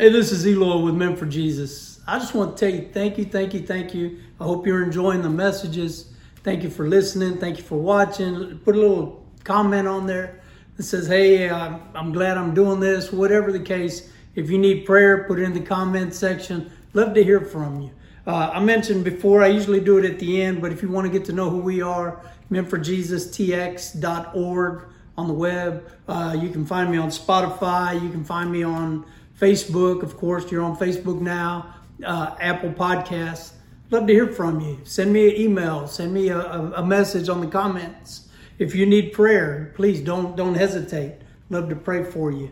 Hey, 0.00 0.08
this 0.08 0.32
is 0.32 0.46
Eloy 0.46 0.78
with 0.78 0.94
Men 0.94 1.14
for 1.14 1.26
Jesus. 1.26 2.00
I 2.06 2.18
just 2.18 2.34
want 2.34 2.56
to 2.56 2.64
tell 2.64 2.74
you 2.74 2.88
thank 2.90 3.18
you, 3.18 3.26
thank 3.26 3.52
you, 3.52 3.60
thank 3.60 3.92
you. 3.92 4.18
I 4.40 4.44
hope 4.44 4.66
you're 4.66 4.82
enjoying 4.82 5.20
the 5.20 5.28
messages. 5.28 6.14
Thank 6.42 6.62
you 6.62 6.70
for 6.70 6.88
listening. 6.88 7.36
Thank 7.36 7.58
you 7.58 7.62
for 7.62 7.76
watching. 7.76 8.60
Put 8.60 8.76
a 8.76 8.78
little 8.78 9.22
comment 9.44 9.86
on 9.86 10.06
there 10.06 10.40
that 10.78 10.84
says, 10.84 11.06
hey, 11.06 11.50
I'm, 11.50 11.82
I'm 11.94 12.12
glad 12.12 12.38
I'm 12.38 12.54
doing 12.54 12.80
this. 12.80 13.12
Whatever 13.12 13.52
the 13.52 13.60
case, 13.60 14.10
if 14.36 14.48
you 14.48 14.56
need 14.56 14.86
prayer, 14.86 15.24
put 15.24 15.38
it 15.38 15.42
in 15.42 15.52
the 15.52 15.60
comment 15.60 16.14
section. 16.14 16.72
Love 16.94 17.12
to 17.12 17.22
hear 17.22 17.42
from 17.42 17.82
you. 17.82 17.90
Uh, 18.26 18.52
I 18.54 18.60
mentioned 18.60 19.04
before, 19.04 19.42
I 19.42 19.48
usually 19.48 19.80
do 19.80 19.98
it 19.98 20.06
at 20.06 20.18
the 20.18 20.40
end, 20.40 20.62
but 20.62 20.72
if 20.72 20.80
you 20.80 20.88
want 20.88 21.08
to 21.08 21.12
get 21.12 21.26
to 21.26 21.34
know 21.34 21.50
who 21.50 21.58
we 21.58 21.82
are, 21.82 22.22
menforjesustx.org 22.50 24.84
on 25.18 25.28
the 25.28 25.34
web. 25.34 25.92
Uh, 26.08 26.34
you 26.40 26.48
can 26.48 26.64
find 26.64 26.90
me 26.90 26.96
on 26.96 27.10
Spotify. 27.10 28.02
You 28.02 28.08
can 28.08 28.24
find 28.24 28.50
me 28.50 28.62
on 28.62 29.04
Facebook. 29.40 30.02
Of 30.02 30.16
course, 30.16 30.50
you're 30.52 30.62
on 30.62 30.76
Facebook 30.76 31.20
now, 31.20 31.74
uh, 32.04 32.36
Apple 32.40 32.70
Podcasts. 32.70 33.52
Love 33.90 34.06
to 34.06 34.12
hear 34.12 34.28
from 34.28 34.60
you. 34.60 34.78
Send 34.84 35.12
me 35.12 35.30
an 35.30 35.40
email. 35.40 35.88
Send 35.88 36.12
me 36.14 36.28
a, 36.28 36.38
a, 36.38 36.84
message 36.84 37.28
on 37.28 37.40
the 37.40 37.48
comments. 37.48 38.28
If 38.58 38.74
you 38.74 38.86
need 38.86 39.12
prayer, 39.12 39.72
please 39.74 40.00
don't 40.00 40.36
don't 40.36 40.54
hesitate. 40.54 41.22
Love 41.48 41.68
to 41.70 41.76
pray 41.76 42.04
for 42.04 42.30
you. 42.30 42.50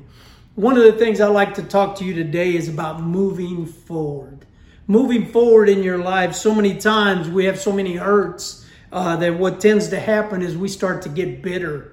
One 0.57 0.77
of 0.77 0.83
the 0.83 0.93
things 0.93 1.21
I 1.21 1.29
like 1.29 1.55
to 1.55 1.63
talk 1.63 1.97
to 1.99 2.05
you 2.05 2.15
today 2.15 2.57
is 2.57 2.69
about 2.69 3.01
moving 3.01 3.67
forward. 3.67 4.47
Moving 4.89 5.27
forward 5.31 5.69
in 5.69 5.85
your 5.85 5.99
life. 5.99 6.35
So 6.35 6.53
many 6.53 6.77
times 6.77 7.29
we 7.29 7.45
have 7.45 7.61
so 7.61 7.71
many 7.71 7.95
hurts 7.95 8.67
uh, 8.91 9.15
that 9.17 9.39
what 9.39 9.61
tends 9.61 9.89
to 9.89 10.01
happen 10.01 10.43
is 10.43 10.57
we 10.57 10.69
start 10.69 11.03
to 11.03 11.09
get 11.09 11.43
bitter 11.43 11.93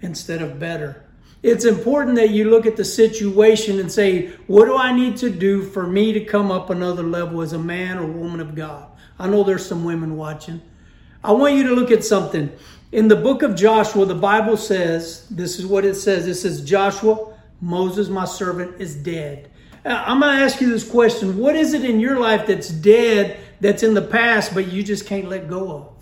instead 0.00 0.40
of 0.40 0.58
better. 0.58 1.05
It's 1.42 1.64
important 1.64 2.16
that 2.16 2.30
you 2.30 2.50
look 2.50 2.66
at 2.66 2.76
the 2.76 2.84
situation 2.84 3.78
and 3.78 3.90
say, 3.92 4.28
what 4.46 4.64
do 4.64 4.76
I 4.76 4.92
need 4.92 5.16
to 5.18 5.30
do 5.30 5.62
for 5.62 5.86
me 5.86 6.12
to 6.12 6.24
come 6.24 6.50
up 6.50 6.70
another 6.70 7.02
level 7.02 7.42
as 7.42 7.52
a 7.52 7.58
man 7.58 7.98
or 7.98 8.06
woman 8.06 8.40
of 8.40 8.54
God? 8.54 8.90
I 9.18 9.28
know 9.28 9.44
there's 9.44 9.64
some 9.64 9.84
women 9.84 10.16
watching. 10.16 10.60
I 11.22 11.32
want 11.32 11.54
you 11.54 11.64
to 11.68 11.74
look 11.74 11.90
at 11.90 12.04
something. 12.04 12.50
In 12.92 13.08
the 13.08 13.16
book 13.16 13.42
of 13.42 13.54
Joshua, 13.54 14.06
the 14.06 14.14
Bible 14.14 14.56
says, 14.56 15.26
this 15.28 15.58
is 15.58 15.66
what 15.66 15.84
it 15.84 15.94
says. 15.94 16.26
It 16.26 16.36
says, 16.36 16.64
Joshua, 16.64 17.34
Moses, 17.60 18.08
my 18.08 18.24
servant, 18.24 18.80
is 18.80 18.94
dead. 18.94 19.50
Uh, 19.84 20.02
I'm 20.06 20.20
going 20.20 20.36
to 20.36 20.42
ask 20.42 20.60
you 20.60 20.70
this 20.70 20.88
question. 20.88 21.36
What 21.36 21.56
is 21.56 21.74
it 21.74 21.84
in 21.84 22.00
your 22.00 22.18
life 22.18 22.46
that's 22.46 22.68
dead, 22.68 23.38
that's 23.60 23.82
in 23.82 23.94
the 23.94 24.02
past, 24.02 24.54
but 24.54 24.68
you 24.68 24.82
just 24.82 25.06
can't 25.06 25.28
let 25.28 25.48
go 25.48 25.72
of? 25.72 25.95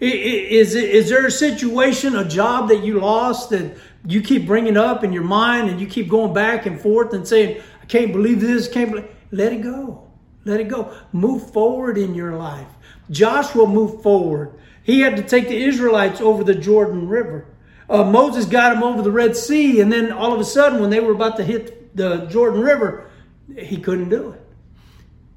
Is, 0.00 0.74
is 0.74 1.08
there 1.08 1.26
a 1.26 1.30
situation, 1.30 2.16
a 2.16 2.28
job 2.28 2.68
that 2.68 2.84
you 2.84 3.00
lost 3.00 3.50
that 3.50 3.76
you 4.06 4.20
keep 4.20 4.46
bringing 4.46 4.76
up 4.76 5.04
in 5.04 5.12
your 5.12 5.22
mind 5.22 5.70
and 5.70 5.80
you 5.80 5.86
keep 5.86 6.08
going 6.08 6.34
back 6.34 6.66
and 6.66 6.80
forth 6.80 7.12
and 7.14 7.26
saying, 7.26 7.62
I 7.80 7.86
can't 7.86 8.12
believe 8.12 8.40
this, 8.40 8.68
can't 8.68 8.90
believe. 8.90 9.08
Let 9.30 9.52
it 9.52 9.62
go. 9.62 10.10
Let 10.44 10.60
it 10.60 10.68
go. 10.68 10.94
Move 11.12 11.52
forward 11.52 11.96
in 11.96 12.14
your 12.14 12.36
life. 12.36 12.68
Joshua 13.10 13.66
moved 13.66 14.02
forward. 14.02 14.58
He 14.82 15.00
had 15.00 15.16
to 15.16 15.22
take 15.22 15.48
the 15.48 15.64
Israelites 15.64 16.20
over 16.20 16.44
the 16.44 16.54
Jordan 16.54 17.08
River. 17.08 17.46
Uh, 17.88 18.04
Moses 18.04 18.46
got 18.46 18.74
them 18.74 18.82
over 18.82 19.02
the 19.02 19.10
Red 19.10 19.36
Sea, 19.36 19.80
and 19.80 19.92
then 19.92 20.12
all 20.12 20.32
of 20.32 20.40
a 20.40 20.44
sudden, 20.44 20.80
when 20.80 20.90
they 20.90 21.00
were 21.00 21.12
about 21.12 21.36
to 21.36 21.44
hit 21.44 21.94
the 21.96 22.26
Jordan 22.26 22.60
River, 22.60 23.10
he 23.56 23.78
couldn't 23.78 24.08
do 24.08 24.32
it. 24.32 24.40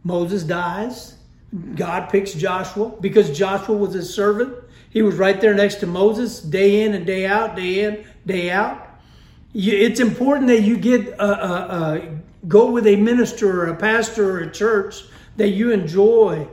Moses 0.03 0.44
dies. 0.44 1.17
God 1.76 2.09
picks 2.09 2.34
Joshua 2.34 2.90
because 3.00 3.38
Joshua 3.38 3.76
was 3.76 3.94
his 3.94 4.14
servant. 4.14 4.56
He 4.90 5.02
was 5.02 5.16
right 5.16 5.40
there 5.40 5.54
next 5.54 5.76
to 5.76 5.88
Moses, 5.88 6.42
day 6.42 6.84
in 6.84 6.94
and 6.94 7.06
day 7.06 7.26
out, 7.26 7.56
day 7.56 7.84
in, 7.86 8.06
day 8.26 8.52
out. 8.52 8.84
It's 9.54 10.00
important 10.00 10.48
that 10.48 10.62
you 10.62 10.78
get 10.78 11.08
a, 11.08 11.23
a, 11.23 11.95
a 11.95 12.20
go 12.48 12.72
with 12.72 12.86
a 12.86 12.95
minister 12.95 13.62
or 13.62 13.67
a 13.67 13.76
pastor 13.76 14.38
or 14.38 14.39
a 14.39 14.52
church 14.52 15.04
that 15.38 15.49
you 15.49 15.71
enjoy. 15.71 16.48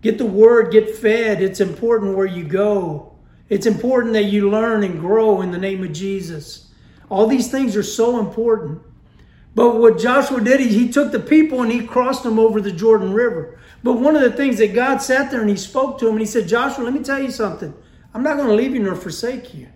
Get 0.00 0.18
the 0.18 0.26
word, 0.26 0.72
get 0.72 0.96
fed. 0.96 1.42
It's 1.42 1.60
important 1.60 2.16
where 2.16 2.26
you 2.26 2.44
go. 2.44 3.12
It's 3.48 3.66
important 3.66 4.12
that 4.14 4.24
you 4.24 4.50
learn 4.50 4.84
and 4.84 5.00
grow 5.00 5.40
in 5.40 5.50
the 5.50 5.58
name 5.58 5.82
of 5.82 5.92
Jesus. 5.92 6.70
All 7.08 7.26
these 7.26 7.50
things 7.50 7.76
are 7.76 7.82
so 7.82 8.18
important. 8.18 8.82
But 9.54 9.76
what 9.76 9.98
Joshua 9.98 10.40
did, 10.40 10.60
he, 10.60 10.68
he 10.68 10.92
took 10.92 11.10
the 11.10 11.18
people 11.18 11.62
and 11.62 11.72
he 11.72 11.84
crossed 11.86 12.22
them 12.22 12.38
over 12.38 12.60
the 12.60 12.70
Jordan 12.70 13.12
River. 13.12 13.58
But 13.82 13.94
one 13.94 14.16
of 14.16 14.22
the 14.22 14.32
things 14.32 14.58
that 14.58 14.74
God 14.74 14.98
sat 14.98 15.30
there 15.30 15.40
and 15.40 15.50
he 15.50 15.56
spoke 15.56 15.98
to 15.98 16.06
him 16.06 16.12
and 16.12 16.20
he 16.20 16.26
said, 16.26 16.48
Joshua, 16.48 16.84
let 16.84 16.94
me 16.94 17.02
tell 17.02 17.22
you 17.22 17.30
something. 17.30 17.74
I'm 18.12 18.22
not 18.22 18.36
going 18.36 18.48
to 18.48 18.54
leave 18.54 18.74
you 18.74 18.82
nor 18.82 18.96
forsake 18.96 19.54
you. 19.54 19.68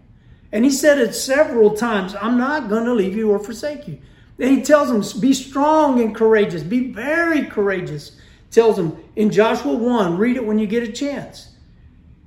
And 0.50 0.64
he 0.64 0.70
said 0.70 0.98
it 0.98 1.14
several 1.14 1.74
times 1.74 2.14
I'm 2.14 2.36
not 2.36 2.68
going 2.68 2.84
to 2.84 2.92
leave 2.92 3.16
you 3.16 3.30
or 3.30 3.38
forsake 3.38 3.86
you. 3.86 3.98
And 4.38 4.50
he 4.50 4.62
tells 4.62 4.88
them, 4.88 5.20
be 5.20 5.32
strong 5.32 6.00
and 6.00 6.14
courageous. 6.14 6.62
Be 6.62 6.92
very 6.92 7.46
courageous. 7.46 8.18
Tells 8.50 8.76
them 8.76 9.02
in 9.16 9.30
Joshua 9.30 9.72
1, 9.72 10.18
read 10.18 10.36
it 10.36 10.44
when 10.44 10.58
you 10.58 10.66
get 10.66 10.82
a 10.82 10.92
chance. 10.92 11.50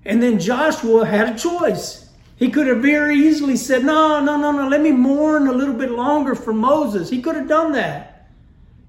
And 0.06 0.22
then 0.22 0.40
Joshua 0.40 1.06
had 1.06 1.36
a 1.36 1.38
choice. 1.38 2.10
He 2.38 2.50
could 2.50 2.68
have 2.68 2.82
very 2.82 3.16
easily 3.16 3.58
said, 3.58 3.84
No, 3.84 4.20
no, 4.24 4.38
no, 4.38 4.52
no, 4.52 4.68
let 4.68 4.82
me 4.82 4.92
mourn 4.92 5.48
a 5.48 5.54
little 5.54 5.74
bit 5.74 5.92
longer 5.92 6.36
for 6.36 6.54
Moses. 6.54 7.10
He 7.10 7.22
could 7.22 7.36
have 7.36 7.48
done 7.48 7.72
that. 7.74 8.15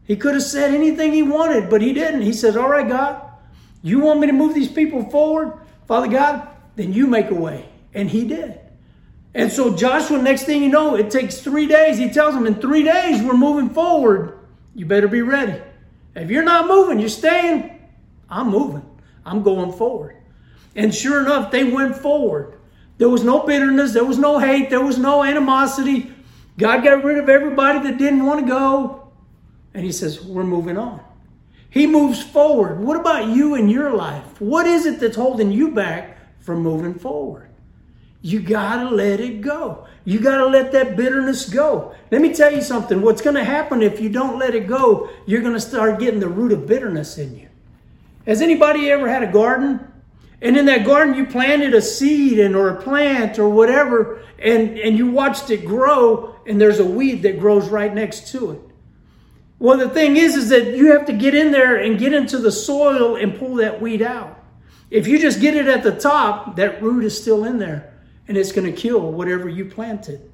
He 0.06 0.16
could 0.16 0.34
have 0.34 0.42
said 0.42 0.72
anything 0.72 1.12
he 1.12 1.22
wanted, 1.22 1.68
but 1.68 1.82
he 1.82 1.92
didn't. 1.92 2.22
He 2.22 2.32
says, 2.32 2.56
All 2.56 2.68
right, 2.68 2.88
God, 2.88 3.22
you 3.82 4.00
want 4.00 4.20
me 4.20 4.26
to 4.28 4.32
move 4.32 4.54
these 4.54 4.70
people 4.70 5.08
forward? 5.10 5.58
Father 5.86 6.08
God, 6.08 6.48
then 6.76 6.92
you 6.92 7.06
make 7.06 7.30
a 7.30 7.34
way. 7.34 7.68
And 7.94 8.08
he 8.08 8.24
did. 8.24 8.60
And 9.34 9.52
so 9.52 9.74
Joshua, 9.74 10.20
next 10.20 10.44
thing 10.44 10.62
you 10.62 10.68
know, 10.68 10.96
it 10.96 11.10
takes 11.10 11.40
three 11.40 11.66
days. 11.66 11.98
He 11.98 12.10
tells 12.10 12.34
them, 12.34 12.46
In 12.46 12.54
three 12.54 12.82
days, 12.82 13.22
we're 13.22 13.36
moving 13.36 13.70
forward. 13.70 14.38
You 14.74 14.86
better 14.86 15.08
be 15.08 15.22
ready. 15.22 15.60
If 16.14 16.30
you're 16.30 16.44
not 16.44 16.66
moving, 16.66 17.00
you're 17.00 17.08
staying. 17.08 17.78
I'm 18.30 18.50
moving. 18.50 18.84
I'm 19.24 19.42
going 19.42 19.72
forward. 19.72 20.16
And 20.74 20.94
sure 20.94 21.20
enough, 21.20 21.50
they 21.50 21.64
went 21.64 21.96
forward. 21.96 22.58
There 22.98 23.08
was 23.08 23.24
no 23.24 23.40
bitterness, 23.40 23.92
there 23.92 24.04
was 24.04 24.18
no 24.18 24.38
hate, 24.38 24.70
there 24.70 24.80
was 24.80 24.98
no 24.98 25.22
animosity. 25.22 26.10
God 26.56 26.82
got 26.82 27.04
rid 27.04 27.18
of 27.18 27.28
everybody 27.28 27.80
that 27.80 27.98
didn't 27.98 28.24
want 28.24 28.40
to 28.40 28.46
go. 28.46 29.05
And 29.76 29.84
He 29.84 29.92
says, 29.92 30.22
We're 30.22 30.42
moving 30.42 30.78
on. 30.78 31.00
He 31.68 31.86
moves 31.86 32.22
forward. 32.22 32.80
What 32.80 32.98
about 32.98 33.28
you 33.28 33.54
in 33.54 33.68
your 33.68 33.94
life? 33.94 34.40
What 34.40 34.66
is 34.66 34.86
it 34.86 34.98
that's 34.98 35.16
holding 35.16 35.52
you 35.52 35.72
back 35.72 36.16
from 36.40 36.62
moving 36.62 36.94
forward? 36.94 37.50
You 38.22 38.40
got 38.40 38.76
to 38.76 38.88
let 38.88 39.20
it 39.20 39.42
go. 39.42 39.86
You 40.06 40.18
got 40.20 40.38
to 40.38 40.46
let 40.46 40.72
that 40.72 40.96
bitterness 40.96 41.50
go. 41.50 41.94
Let 42.10 42.22
me 42.22 42.32
tell 42.32 42.50
you 42.50 42.62
something. 42.62 43.02
What's 43.02 43.20
going 43.20 43.36
to 43.36 43.44
happen 43.44 43.82
if 43.82 44.00
you 44.00 44.08
don't 44.08 44.38
let 44.38 44.54
it 44.54 44.66
go, 44.66 45.10
you're 45.26 45.42
going 45.42 45.52
to 45.52 45.60
start 45.60 46.00
getting 46.00 46.20
the 46.20 46.28
root 46.28 46.52
of 46.52 46.66
bitterness 46.66 47.18
in 47.18 47.38
you. 47.38 47.48
Has 48.26 48.40
anybody 48.40 48.90
ever 48.90 49.08
had 49.10 49.22
a 49.22 49.30
garden? 49.30 49.92
And 50.40 50.56
in 50.56 50.64
that 50.66 50.86
garden, 50.86 51.14
you 51.14 51.26
planted 51.26 51.74
a 51.74 51.82
seed 51.82 52.38
and 52.38 52.56
or 52.56 52.70
a 52.70 52.82
plant 52.82 53.38
or 53.38 53.50
whatever, 53.50 54.22
and, 54.38 54.78
and 54.78 54.96
you 54.96 55.10
watched 55.10 55.50
it 55.50 55.66
grow, 55.66 56.36
and 56.46 56.58
there's 56.58 56.78
a 56.78 56.86
weed 56.86 57.22
that 57.24 57.38
grows 57.38 57.68
right 57.68 57.94
next 57.94 58.28
to 58.32 58.52
it. 58.52 58.60
Well, 59.58 59.78
the 59.78 59.88
thing 59.88 60.16
is, 60.16 60.36
is 60.36 60.48
that 60.50 60.76
you 60.76 60.92
have 60.92 61.06
to 61.06 61.12
get 61.12 61.34
in 61.34 61.50
there 61.50 61.76
and 61.76 61.98
get 61.98 62.12
into 62.12 62.38
the 62.38 62.52
soil 62.52 63.16
and 63.16 63.38
pull 63.38 63.54
that 63.56 63.80
weed 63.80 64.02
out. 64.02 64.44
If 64.90 65.08
you 65.08 65.18
just 65.18 65.40
get 65.40 65.54
it 65.54 65.66
at 65.66 65.82
the 65.82 65.96
top, 65.96 66.56
that 66.56 66.82
root 66.82 67.04
is 67.04 67.20
still 67.20 67.44
in 67.44 67.58
there, 67.58 67.94
and 68.28 68.36
it's 68.36 68.52
going 68.52 68.66
to 68.66 68.78
kill 68.78 69.12
whatever 69.12 69.48
you 69.48 69.64
planted. 69.64 70.30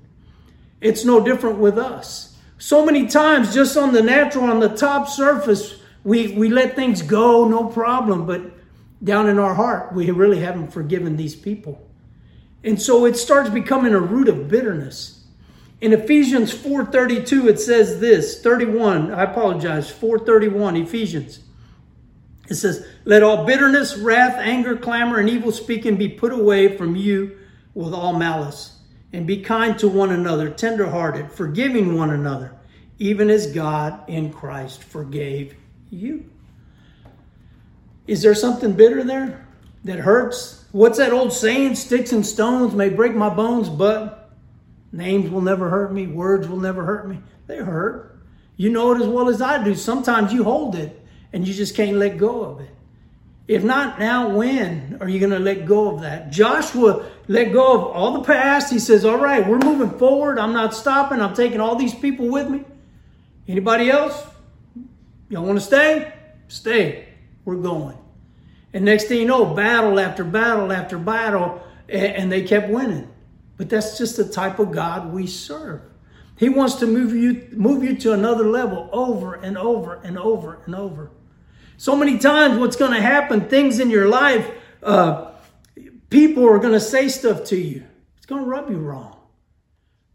It's 0.81 1.05
no 1.05 1.25
different 1.25 1.59
with 1.59 1.79
us. 1.79 2.37
So 2.59 2.85
many 2.85 3.07
times, 3.07 3.55
just 3.55 3.77
on 3.77 3.93
the 3.93 4.03
natural, 4.03 4.45
on 4.45 4.61
the 4.61 4.69
top 4.69 5.09
surface, 5.09 5.81
we, 6.05 6.33
we 6.35 6.49
let 6.49 6.75
things 6.75 7.01
go, 7.01 7.47
no 7.47 7.65
problem, 7.65 8.27
but 8.27 8.43
down 9.05 9.29
in 9.29 9.39
our 9.39 9.55
heart, 9.55 9.93
we 9.93 10.11
really 10.11 10.41
haven't 10.41 10.73
forgiven 10.73 11.17
these 11.17 11.35
people. 11.35 11.89
And 12.65 12.81
so 12.81 13.05
it 13.07 13.17
starts 13.17 13.51
becoming 13.51 13.95
a 13.95 14.01
root 14.01 14.29
of 14.29 14.49
bitterness. 14.49 15.22
In 15.83 15.93
Ephesians 15.93 16.55
4:32 16.55 17.49
it 17.49 17.59
says 17.59 17.99
this, 17.99 18.41
31, 18.41 19.13
I 19.13 19.25
apologize, 19.25 19.91
431 19.91 20.77
Ephesians. 20.77 21.41
It 22.49 22.55
says, 22.55 22.87
"Let 23.05 23.25
all 23.25 23.45
bitterness, 23.45 23.99
wrath, 23.99 24.37
anger, 24.39 24.77
clamor 24.77 25.19
and 25.19 25.29
evil 25.29 25.51
speaking 25.51 25.97
be 25.97 26.09
put 26.09 26.33
away 26.33 26.77
from 26.77 26.95
you 26.95 27.33
with 27.75 27.93
all 27.93 28.13
malice, 28.13 28.79
and 29.13 29.27
be 29.27 29.39
kind 29.39 29.77
to 29.81 29.89
one 29.89 30.13
another, 30.13 30.49
tenderhearted, 30.51 31.33
forgiving 31.33 31.97
one 31.97 32.11
another, 32.11 32.53
even 33.01 33.29
as 33.29 33.49
God 33.49 33.99
in 34.07 34.31
Christ 34.33 34.85
forgave 34.85 35.57
you." 35.91 36.27
Is 38.07 38.23
there 38.23 38.37
something 38.37 38.75
bitter 38.75 39.03
there 39.03 39.47
that 39.85 39.99
hurts? 39.99 40.65
What's 40.71 40.99
that 40.99 41.13
old 41.13 41.33
saying? 41.33 41.75
Sticks 41.75 42.13
and 42.13 42.25
stones 42.25 42.73
may 42.73 42.89
break 42.89 43.17
my 43.17 43.31
bones, 43.31 43.69
but 43.69 44.22
names 44.93 45.31
will 45.31 45.41
never 45.41 45.71
hurt 45.71 45.93
me. 45.93 46.07
Words 46.07 46.49
will 46.49 46.61
never 46.61 46.85
hurt 46.85 47.09
me. 47.09 47.19
They 47.47 47.57
hurt. 47.57 48.21
You 48.57 48.71
know 48.71 48.93
it 48.93 49.01
as 49.01 49.09
well 49.09 49.29
as 49.29 49.43
I 49.43 49.63
do. 49.65 49.75
Sometimes 49.75 50.33
you 50.33 50.45
hold 50.45 50.77
it 50.77 51.01
and 51.33 51.47
you 51.47 51.55
just 51.55 51.75
can't 51.75 51.97
let 51.97 52.19
go 52.19 52.43
of 52.45 52.61
it. 52.61 52.71
If 53.49 53.65
not 53.65 53.99
now, 53.99 54.29
when 54.29 54.99
are 55.01 55.09
you 55.09 55.19
going 55.19 55.33
to 55.33 55.39
let 55.39 55.67
go 55.67 55.95
of 55.95 56.03
that? 56.03 56.31
Joshua 56.31 57.11
let 57.27 57.53
go 57.53 57.73
of 57.73 57.97
all 57.97 58.13
the 58.13 58.25
past. 58.25 58.73
He 58.73 58.79
says, 58.79 59.05
All 59.05 59.19
right, 59.19 59.47
we're 59.47 59.59
moving 59.59 59.99
forward. 59.99 60.39
I'm 60.39 60.53
not 60.53 60.75
stopping. 60.75 61.21
I'm 61.21 61.35
taking 61.35 61.61
all 61.61 61.75
these 61.75 61.95
people 61.95 62.29
with 62.29 62.49
me. 62.49 62.65
Anybody 63.49 63.91
else? 63.91 64.25
Y'all 65.29 65.45
want 65.45 65.59
to 65.59 65.65
stay? 65.65 66.13
Stay. 66.49 67.09
We're 67.45 67.57
going. 67.57 67.99
And 68.73 68.85
next 68.85 69.05
thing 69.05 69.21
you 69.21 69.27
know, 69.27 69.45
battle 69.55 69.99
after 69.99 70.25
battle 70.25 70.73
after 70.73 70.97
battle, 70.99 71.63
and 71.89 72.31
they 72.31 72.43
kept 72.43 72.71
winning. 72.71 73.12
But 73.63 73.71
that's 73.71 73.97
just 73.97 74.17
the 74.17 74.25
type 74.25 74.59
of 74.59 74.73
God 74.73 75.13
we 75.13 75.29
serve. 75.29 75.83
He 76.37 76.49
wants 76.49 76.75
to 76.81 76.87
move 76.89 77.15
you, 77.15 77.47
move 77.53 77.85
you 77.85 77.95
to 77.99 78.13
another 78.13 78.43
level 78.43 78.91
over 78.91 79.35
and 79.35 79.57
over 79.57 80.01
and 80.03 80.19
over 80.19 80.59
and 80.67 80.75
over. 80.75 81.13
So 81.77 81.95
many 81.95 82.19
times, 82.19 82.59
what's 82.59 82.75
going 82.75 82.91
to 82.91 83.01
happen, 83.01 83.49
things 83.49 83.79
in 83.79 83.89
your 83.89 84.09
life, 84.09 84.51
uh, 84.83 85.31
people 86.11 86.45
are 86.45 86.59
going 86.59 86.73
to 86.73 86.81
say 86.81 87.07
stuff 87.07 87.45
to 87.45 87.57
you. 87.57 87.85
It's 88.17 88.27
going 88.27 88.43
to 88.43 88.51
rub 88.51 88.69
you 88.69 88.79
wrong. 88.79 89.17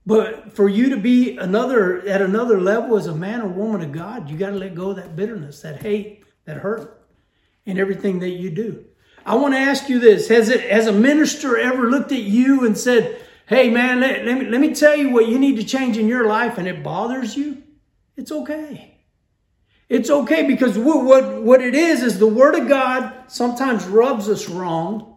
But 0.06 0.52
for 0.52 0.68
you 0.68 0.90
to 0.90 0.98
be 0.98 1.38
another 1.38 2.06
at 2.06 2.22
another 2.22 2.60
level 2.60 2.98
as 2.98 3.08
a 3.08 3.16
man 3.16 3.42
or 3.42 3.48
woman 3.48 3.80
of 3.82 3.94
God, 3.94 4.30
you 4.30 4.38
got 4.38 4.50
to 4.50 4.58
let 4.58 4.76
go 4.76 4.90
of 4.90 4.98
that 4.98 5.16
bitterness, 5.16 5.62
that 5.62 5.82
hate, 5.82 6.26
that 6.44 6.58
hurt 6.58 7.02
and 7.66 7.80
everything 7.80 8.20
that 8.20 8.32
you 8.32 8.50
do. 8.50 8.84
I 9.28 9.36
want 9.36 9.54
to 9.56 9.60
ask 9.60 9.90
you 9.90 10.00
this. 10.00 10.30
Has 10.30 10.48
it 10.48 10.62
has 10.72 10.88
a 10.88 10.94
minister 10.94 11.58
ever 11.58 11.90
looked 11.90 12.14
at 12.14 12.22
you 12.22 12.66
and 12.66 12.78
said, 12.78 13.22
Hey 13.48 13.70
man, 13.70 14.02
let, 14.02 14.26
let, 14.26 14.38
me, 14.38 14.46
let 14.46 14.60
me 14.60 14.76
tell 14.76 14.94
you 14.94 15.10
what 15.10 15.30
you 15.30 15.40
need 15.40 15.56
to 15.56 15.64
change 15.64 15.98
in 15.98 16.10
your 16.10 16.28
life 16.28 16.58
and 16.58 16.68
it 16.68 16.84
bothers 16.84 17.38
you? 17.38 17.64
It's 18.18 18.30
okay. 18.30 18.98
It's 19.88 20.10
okay 20.10 20.46
because 20.46 20.78
what, 20.78 21.06
what, 21.06 21.42
what 21.44 21.62
it 21.62 21.74
is 21.74 22.04
is 22.04 22.20
the 22.20 22.28
word 22.28 22.56
of 22.56 22.68
God 22.68 23.14
sometimes 23.28 23.86
rubs 23.86 24.28
us 24.28 24.50
wrong. 24.50 25.16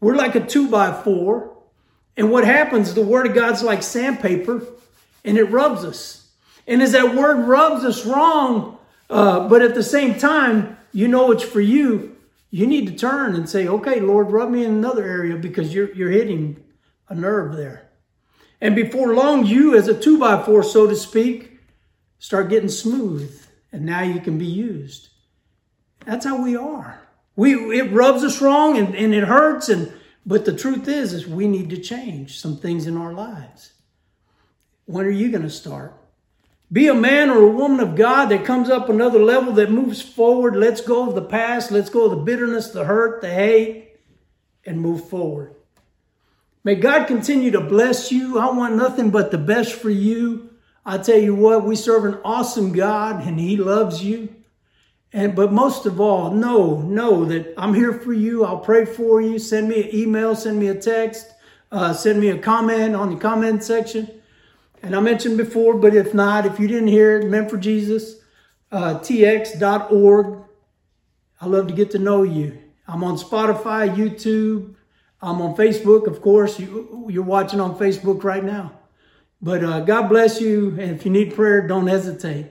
We're 0.00 0.14
like 0.14 0.34
a 0.34 0.46
two 0.46 0.70
by 0.70 0.94
four. 1.02 1.54
And 2.16 2.30
what 2.30 2.46
happens, 2.46 2.94
the 2.94 3.04
word 3.04 3.26
of 3.26 3.34
God's 3.34 3.62
like 3.62 3.82
sandpaper 3.82 4.64
and 5.22 5.36
it 5.36 5.44
rubs 5.44 5.84
us. 5.84 6.30
And 6.66 6.80
as 6.80 6.92
that 6.92 7.14
word 7.14 7.46
rubs 7.46 7.84
us 7.84 8.06
wrong, 8.06 8.78
uh, 9.10 9.46
but 9.46 9.60
at 9.60 9.74
the 9.74 9.82
same 9.82 10.18
time, 10.18 10.78
you 10.90 11.06
know 11.06 11.30
it's 11.32 11.42
for 11.42 11.60
you, 11.60 12.16
you 12.50 12.66
need 12.66 12.86
to 12.86 12.94
turn 12.94 13.34
and 13.34 13.46
say, 13.46 13.68
okay, 13.68 14.00
Lord, 14.00 14.30
rub 14.30 14.48
me 14.48 14.64
in 14.64 14.70
another 14.70 15.04
area 15.04 15.36
because 15.36 15.74
you're, 15.74 15.92
you're 15.92 16.10
hitting 16.10 16.62
a 17.08 17.14
nerve 17.14 17.56
there. 17.56 17.90
And 18.60 18.74
before 18.76 19.14
long, 19.14 19.44
you, 19.44 19.76
as 19.76 19.88
a 19.88 19.98
two 19.98 20.18
by 20.18 20.42
four, 20.42 20.62
so 20.62 20.86
to 20.86 20.96
speak, 20.96 21.58
start 22.18 22.48
getting 22.48 22.68
smooth. 22.68 23.44
And 23.72 23.84
now 23.84 24.02
you 24.02 24.20
can 24.20 24.38
be 24.38 24.46
used. 24.46 25.08
That's 26.04 26.24
how 26.24 26.42
we 26.42 26.56
are. 26.56 27.00
We, 27.34 27.54
it 27.78 27.92
rubs 27.92 28.22
us 28.22 28.40
wrong 28.42 28.76
and, 28.76 28.94
and 28.94 29.14
it 29.14 29.24
hurts 29.24 29.68
and 29.68 29.92
but 30.24 30.44
the 30.44 30.56
truth 30.56 30.86
is, 30.86 31.12
is 31.12 31.26
we 31.26 31.48
need 31.48 31.70
to 31.70 31.78
change 31.78 32.38
some 32.38 32.56
things 32.56 32.86
in 32.86 32.96
our 32.96 33.12
lives. 33.12 33.72
When 34.86 35.04
are 35.04 35.10
you 35.10 35.30
going 35.30 35.42
to 35.42 35.50
start? 35.50 35.96
Be 36.70 36.88
a 36.88 36.94
man 36.94 37.28
or 37.28 37.42
a 37.42 37.50
woman 37.50 37.80
of 37.80 37.96
God 37.96 38.26
that 38.26 38.44
comes 38.44 38.70
up 38.70 38.88
another 38.88 39.18
level 39.18 39.52
that 39.54 39.70
moves 39.70 40.00
forward. 40.00 40.56
Let's 40.56 40.80
go 40.80 41.08
of 41.08 41.14
the 41.14 41.22
past. 41.22 41.70
Let's 41.70 41.90
go 41.90 42.04
of 42.04 42.12
the 42.12 42.16
bitterness, 42.18 42.70
the 42.70 42.84
hurt, 42.84 43.20
the 43.20 43.30
hate, 43.30 43.96
and 44.64 44.80
move 44.80 45.08
forward. 45.08 45.54
May 46.64 46.76
God 46.76 47.08
continue 47.08 47.50
to 47.50 47.60
bless 47.60 48.12
you. 48.12 48.38
I 48.38 48.50
want 48.50 48.76
nothing 48.76 49.10
but 49.10 49.30
the 49.30 49.38
best 49.38 49.72
for 49.72 49.90
you. 49.90 50.50
I 50.84 50.98
tell 50.98 51.18
you 51.18 51.34
what, 51.34 51.64
we 51.64 51.74
serve 51.74 52.04
an 52.04 52.18
awesome 52.24 52.72
God 52.72 53.26
and 53.26 53.38
He 53.38 53.56
loves 53.56 54.04
you. 54.04 54.34
And 55.12 55.34
but 55.34 55.52
most 55.52 55.86
of 55.86 56.00
all, 56.00 56.30
know, 56.30 56.80
know 56.80 57.24
that 57.26 57.52
I'm 57.58 57.74
here 57.74 57.92
for 57.92 58.12
you. 58.12 58.44
I'll 58.44 58.58
pray 58.60 58.84
for 58.84 59.20
you. 59.20 59.38
Send 59.38 59.68
me 59.68 59.82
an 59.82 59.94
email, 59.94 60.34
send 60.34 60.58
me 60.58 60.68
a 60.68 60.74
text, 60.74 61.32
uh, 61.70 61.92
send 61.92 62.20
me 62.20 62.28
a 62.28 62.38
comment 62.38 62.94
on 62.94 63.10
the 63.10 63.20
comment 63.20 63.62
section. 63.62 64.08
And 64.82 64.96
I 64.96 65.00
mentioned 65.00 65.36
before, 65.36 65.74
but 65.74 65.94
if 65.94 66.14
not, 66.14 66.46
if 66.46 66.58
you 66.58 66.66
didn't 66.66 66.88
hear 66.88 67.18
it, 67.18 67.28
men 67.28 67.48
for 67.48 67.56
Jesus, 67.56 68.16
uh, 68.70 68.98
tx.org. 69.00 70.38
I 71.40 71.46
love 71.46 71.66
to 71.66 71.74
get 71.74 71.90
to 71.90 71.98
know 71.98 72.22
you. 72.22 72.58
I'm 72.88 73.04
on 73.04 73.16
Spotify, 73.16 73.94
YouTube. 73.94 74.76
I'm 75.22 75.40
on 75.40 75.54
Facebook, 75.54 76.08
of 76.08 76.20
course. 76.20 76.58
You, 76.58 77.06
you're 77.08 77.22
watching 77.22 77.60
on 77.60 77.78
Facebook 77.78 78.24
right 78.24 78.42
now. 78.42 78.72
But 79.40 79.62
uh, 79.62 79.80
God 79.80 80.08
bless 80.08 80.40
you. 80.40 80.70
And 80.70 80.90
if 80.90 81.04
you 81.04 81.12
need 81.12 81.34
prayer, 81.34 81.66
don't 81.66 81.86
hesitate. 81.86 82.46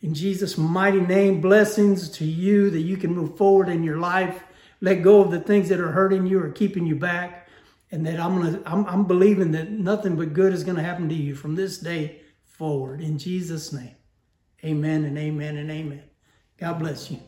In 0.00 0.14
Jesus' 0.14 0.56
mighty 0.56 1.00
name, 1.00 1.40
blessings 1.40 2.08
to 2.10 2.24
you 2.24 2.70
that 2.70 2.80
you 2.80 2.96
can 2.96 3.14
move 3.14 3.36
forward 3.36 3.68
in 3.68 3.82
your 3.82 3.98
life. 3.98 4.44
Let 4.80 5.02
go 5.02 5.20
of 5.20 5.30
the 5.30 5.40
things 5.40 5.68
that 5.68 5.80
are 5.80 5.92
hurting 5.92 6.26
you 6.26 6.40
or 6.40 6.50
keeping 6.50 6.86
you 6.86 6.94
back. 6.94 7.48
And 7.90 8.06
that 8.06 8.20
I'm 8.20 8.40
gonna 8.40 8.60
I'm, 8.66 8.84
I'm 8.86 9.04
believing 9.06 9.52
that 9.52 9.70
nothing 9.70 10.14
but 10.16 10.34
good 10.34 10.52
is 10.52 10.62
gonna 10.62 10.82
happen 10.82 11.08
to 11.08 11.14
you 11.14 11.34
from 11.34 11.54
this 11.54 11.78
day 11.78 12.20
forward. 12.44 13.00
In 13.00 13.18
Jesus' 13.18 13.72
name. 13.72 13.96
Amen 14.64 15.04
and 15.04 15.16
amen 15.16 15.56
and 15.56 15.70
amen. 15.70 16.02
God 16.58 16.78
bless 16.80 17.10
you. 17.10 17.18